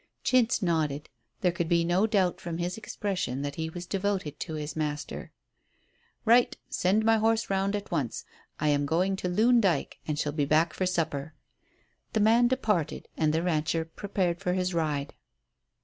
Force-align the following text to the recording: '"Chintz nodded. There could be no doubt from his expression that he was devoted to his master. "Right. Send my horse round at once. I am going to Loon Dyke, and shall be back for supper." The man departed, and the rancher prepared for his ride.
'"Chintz 0.23 0.63
nodded. 0.63 1.09
There 1.41 1.51
could 1.51 1.69
be 1.69 1.83
no 1.83 2.07
doubt 2.07 2.41
from 2.41 2.57
his 2.57 2.75
expression 2.75 3.43
that 3.43 3.53
he 3.53 3.69
was 3.69 3.85
devoted 3.85 4.39
to 4.39 4.55
his 4.55 4.75
master. 4.75 5.31
"Right. 6.25 6.57
Send 6.69 7.05
my 7.05 7.17
horse 7.17 7.51
round 7.51 7.75
at 7.75 7.91
once. 7.91 8.25
I 8.59 8.69
am 8.69 8.87
going 8.87 9.15
to 9.17 9.29
Loon 9.29 9.61
Dyke, 9.61 9.99
and 10.07 10.17
shall 10.17 10.31
be 10.31 10.45
back 10.45 10.73
for 10.73 10.87
supper." 10.87 11.35
The 12.13 12.19
man 12.19 12.47
departed, 12.47 13.09
and 13.15 13.31
the 13.31 13.43
rancher 13.43 13.85
prepared 13.85 14.39
for 14.41 14.53
his 14.53 14.73
ride. 14.73 15.13